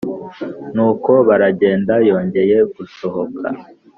Nuko 0.73 1.11
baragenda 1.27 1.93
Yongeye 2.09 2.57
gusohoka 2.75 3.47